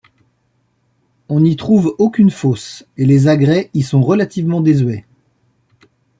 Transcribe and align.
On 1.29 1.41
n'y 1.41 1.55
trouve 1.55 1.93
aucune 1.99 2.31
fosse 2.31 2.83
et 2.97 3.05
les 3.05 3.27
agrès 3.27 3.69
y 3.75 3.83
sont 3.83 4.01
relativement 4.01 4.59
désuets. 4.61 5.05